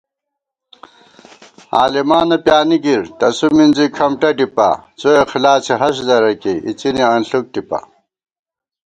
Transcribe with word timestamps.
عالِمانہ 1.77 2.37
پیانِی 2.45 2.77
گِر، 2.85 3.03
تسُو 3.19 3.47
مِنزی 3.55 3.85
کھمٹہ 3.95 4.29
ڈِپا 4.37 4.69
* 4.83 4.99
څواخلاصےہست 4.99 6.01
درہ 6.07 6.31
کېئی 6.41 6.59
اِڅِنےانݪُک 6.67 7.45
ٹِپا 7.53 7.79